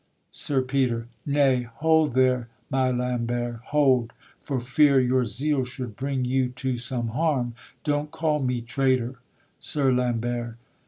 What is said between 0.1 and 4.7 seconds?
SIR PETER. Nay, hold there, my Lambert, hold! For